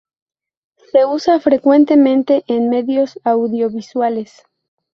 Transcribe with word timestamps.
Se 0.91 1.05
usa 1.05 1.39
frecuentemente 1.39 2.43
en 2.47 2.69
medios 2.69 3.19
audiovisuales. 3.23 4.41